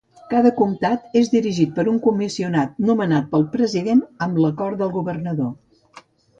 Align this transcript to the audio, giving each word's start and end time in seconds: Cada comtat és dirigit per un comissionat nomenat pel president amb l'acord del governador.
Cada 0.29 0.51
comtat 0.61 1.19
és 1.21 1.29
dirigit 1.33 1.75
per 1.75 1.85
un 1.91 1.99
comissionat 2.07 2.81
nomenat 2.89 3.29
pel 3.37 3.47
president 3.59 4.05
amb 4.29 4.43
l'acord 4.47 4.85
del 4.85 4.95
governador. 4.99 6.05